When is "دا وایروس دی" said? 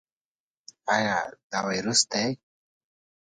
1.49-2.27